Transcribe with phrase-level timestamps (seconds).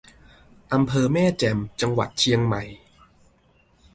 [0.73, 2.63] อำเภอแม่แจ่ม จังหวัดเชียงใหม่